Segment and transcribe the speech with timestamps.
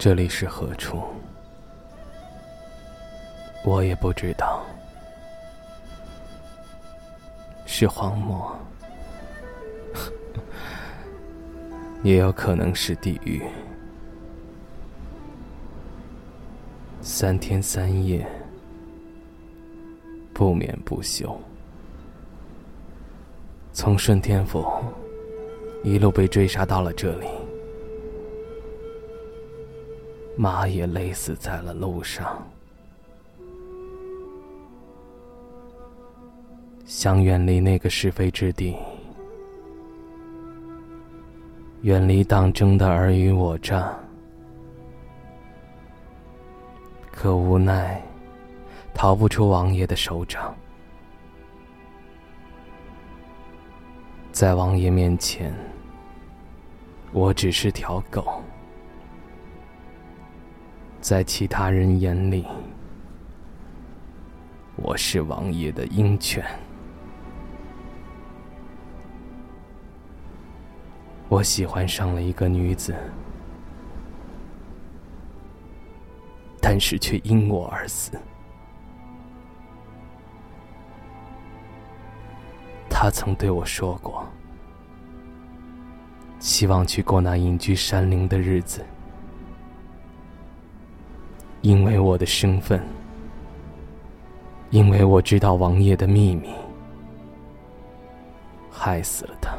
[0.00, 1.02] 这里是何处？
[3.66, 4.64] 我也不知道，
[7.66, 8.50] 是荒漠，
[12.02, 13.42] 也有可能是地狱。
[17.02, 18.26] 三天三夜，
[20.32, 21.38] 不眠不休，
[23.74, 24.66] 从顺天府
[25.84, 27.26] 一路被追杀到了这里。
[30.42, 32.42] 马也累死在了路上，
[36.86, 38.74] 想远离那个是非之地，
[41.82, 43.94] 远离党争的尔虞我诈，
[47.12, 48.02] 可无奈
[48.94, 50.56] 逃不出王爷的手掌，
[54.32, 55.54] 在王爷面前，
[57.12, 58.42] 我只是条狗。
[61.00, 62.46] 在其他人眼里，
[64.76, 66.44] 我是王爷的鹰犬。
[71.26, 72.94] 我喜欢上了一个女子，
[76.60, 78.12] 但是却因我而死。
[82.90, 84.26] 他曾对我说过，
[86.38, 88.84] 希望去过那隐居山林的日子。
[91.62, 92.82] 因为我的身份，
[94.70, 96.48] 因为我知道王爷的秘密，
[98.70, 99.58] 害死了他。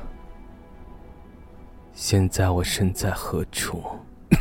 [1.94, 3.84] 现在我身在何处？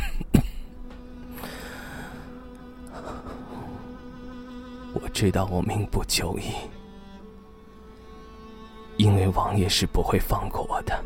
[4.93, 6.53] 我知道我命不久矣，
[8.97, 10.99] 因为王爷是不会放过我的。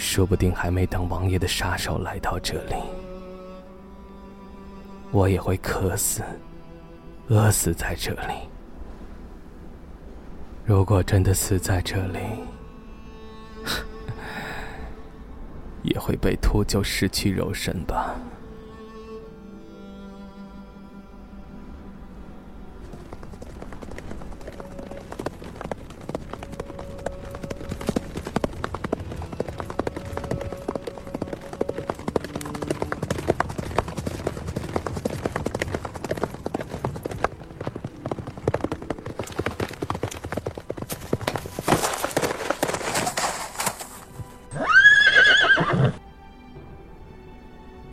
[0.00, 2.74] 说不定还没等王爷的杀手来到这里，
[5.12, 6.22] 我也会渴死、
[7.28, 8.48] 饿死在这里。
[10.64, 12.18] 如果真的死在这里，
[15.84, 18.16] 也会被秃鹫失去肉身吧。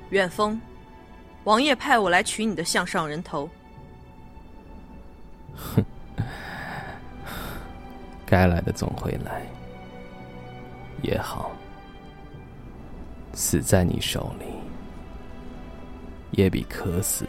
[0.10, 0.60] 远峰，
[1.44, 3.50] 王爷派我来取你的项上人头。
[5.54, 5.84] 哼，
[8.26, 9.46] 该来的总会来，
[11.02, 11.52] 也好，
[13.34, 14.46] 死在你手里，
[16.32, 17.28] 也比渴死、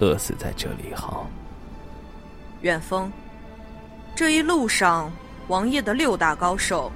[0.00, 1.28] 饿死在这里好。
[2.62, 3.12] 远峰，
[4.14, 5.12] 这一路上，
[5.48, 6.90] 王爷的六大高手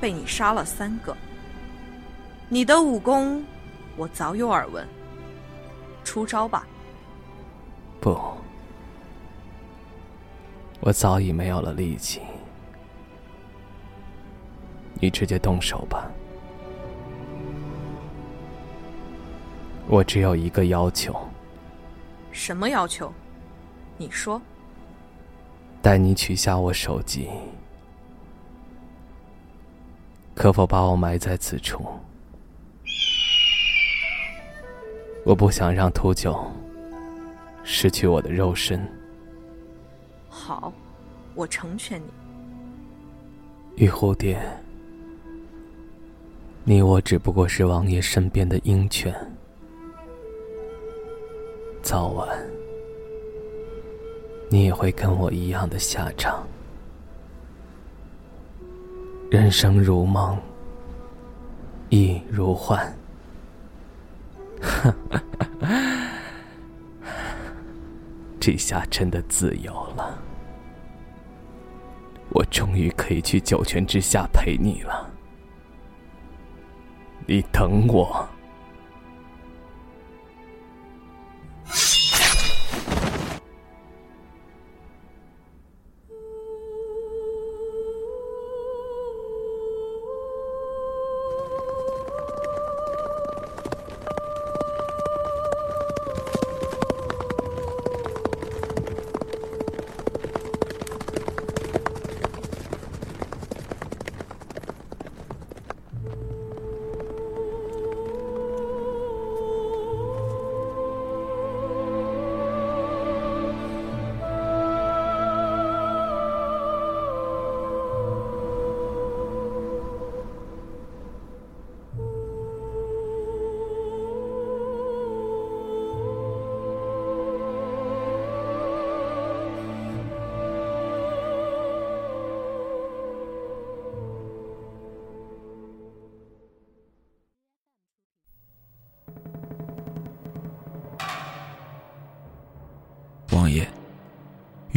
[0.00, 1.16] 被你杀了三个，
[2.48, 3.44] 你的武功。
[3.98, 4.86] 我早有耳闻，
[6.04, 6.64] 出招吧。
[8.00, 8.16] 不，
[10.78, 12.20] 我早已没有了力气。
[15.00, 16.08] 你直接动手吧。
[19.88, 21.12] 我只有一个要求。
[22.30, 23.12] 什么要求？
[23.96, 24.40] 你说。
[25.82, 27.28] 待你取下我手机，
[30.36, 31.84] 可否把我埋在此处？
[35.28, 36.42] 我不想让秃鹫
[37.62, 38.80] 失去我的肉身。
[40.26, 40.72] 好，
[41.34, 42.06] 我成全你。
[43.76, 44.40] 玉蝴蝶，
[46.64, 49.14] 你我只不过是王爷身边的鹰犬，
[51.82, 52.26] 早晚
[54.48, 56.42] 你也会跟我一样的下场。
[59.30, 60.38] 人生如梦，
[61.90, 62.97] 亦如幻。
[64.82, 64.94] 哈
[68.40, 70.18] 这下真的自由了，
[72.30, 75.10] 我终于可以去九泉之下陪你了。
[77.26, 78.26] 你等我。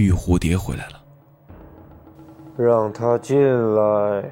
[0.01, 0.99] 玉蝴蝶回来了，
[2.57, 3.39] 让他进
[3.75, 4.31] 来。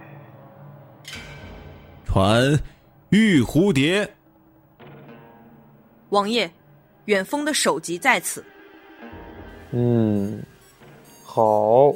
[2.03, 2.59] 传
[3.09, 4.09] 玉蝴蝶。
[6.09, 6.49] 王爷，
[7.05, 8.43] 远峰的首级在此。
[9.69, 10.41] 嗯，
[11.23, 11.93] 好。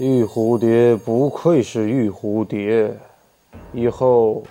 [0.00, 2.92] 玉蝴蝶不愧是玉蝴蝶，
[3.72, 4.42] 以后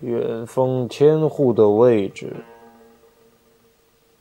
[0.00, 2.34] 远峰千户的位置。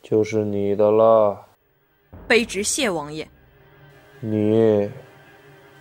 [0.04, 1.45] 就是你的了，
[2.28, 3.28] 卑职谢王爷。
[4.20, 4.90] 你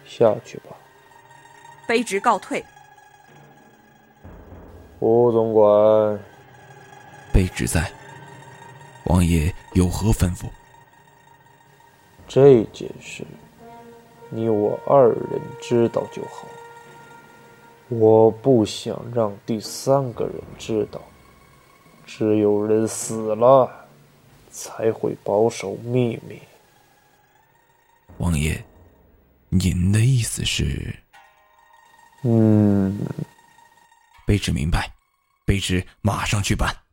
[0.04, 0.76] 下去吧。
[1.88, 2.64] 卑职告退。
[5.00, 6.18] 吴总管，
[7.32, 7.90] 卑职在。
[9.06, 10.46] 王爷有何吩咐？
[12.26, 13.22] 这件事，
[14.30, 16.48] 你我二人知道就好。
[17.88, 21.00] 我不想让第三个人知道。
[22.06, 23.83] 只有人死了。
[24.54, 26.40] 才会保守秘密。
[28.18, 28.64] 王爷，
[29.48, 30.94] 您的意思是？
[32.22, 32.96] 嗯，
[34.24, 34.92] 卑职明白，
[35.44, 36.83] 卑职马上去办。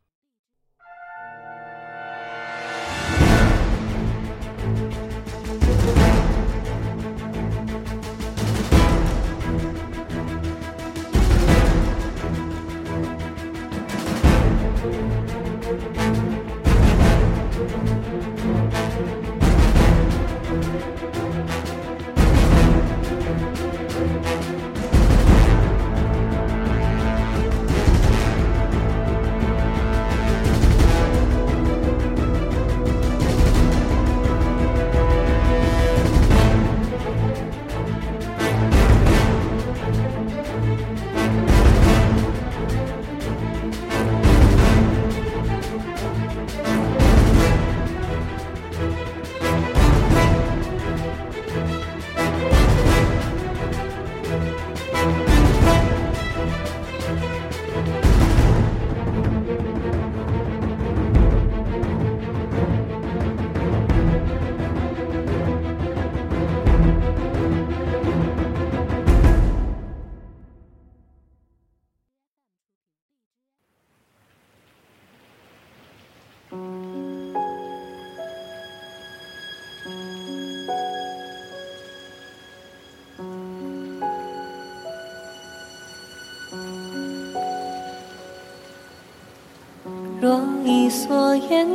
[90.22, 91.68] 若一蓑烟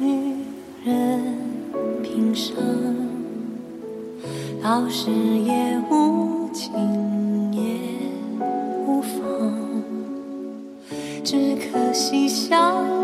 [0.00, 0.34] 雨
[0.84, 1.22] 任
[2.02, 2.52] 平生，
[4.60, 6.72] 到时也无情
[7.52, 7.60] 也
[8.84, 9.84] 无风，
[11.22, 13.03] 只可惜相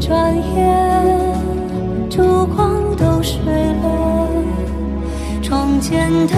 [0.00, 1.38] 转眼，
[2.10, 3.40] 烛光都睡
[3.82, 4.28] 了，
[5.42, 6.34] 窗前的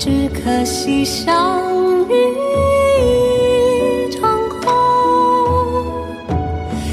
[0.00, 1.60] 只可惜相
[2.08, 2.14] 遇
[4.08, 4.64] 一场空，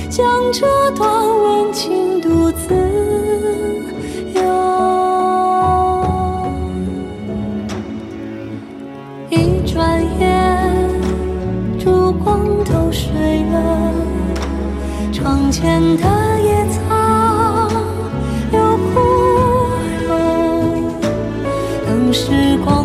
[0.10, 1.10] 将这段
[1.40, 2.76] 温情独自
[4.34, 4.44] 留。
[9.30, 10.30] 一转眼，
[11.80, 13.94] 烛光都睡了，
[15.14, 16.04] 窗前的
[16.44, 16.84] 野草
[18.52, 19.00] 又枯
[20.10, 20.92] 荣，
[21.86, 22.77] 等时光。